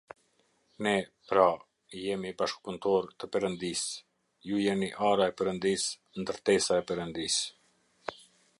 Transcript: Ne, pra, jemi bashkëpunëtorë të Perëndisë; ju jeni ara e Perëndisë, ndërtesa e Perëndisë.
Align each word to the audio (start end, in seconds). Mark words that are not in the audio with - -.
Ne, 0.85 0.93
pra, 1.31 1.43
jemi 2.05 2.31
bashkëpunëtorë 2.39 3.13
të 3.23 3.29
Perëndisë; 3.35 4.01
ju 4.53 4.63
jeni 4.63 4.89
ara 5.11 5.29
e 5.33 5.35
Perëndisë, 5.43 5.95
ndërtesa 6.23 6.81
e 6.81 6.87
Perëndisë. 6.93 8.17